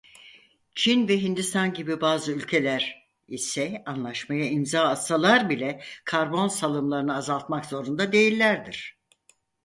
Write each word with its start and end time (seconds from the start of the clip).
Çin 0.75 1.07
ve 1.07 1.21
Hindistan 1.21 1.73
gibi 1.73 2.01
bazı 2.01 2.31
ülkeler 2.31 3.07
ise 3.27 3.83
anlaşmaya 3.85 4.45
imza 4.45 4.81
atsalar 4.81 5.49
bile 5.49 5.81
karbon 6.05 6.47
salımlarını 6.47 7.15
azaltmak 7.15 7.65
zorunda 7.65 8.11
değillerdir. 8.11 8.97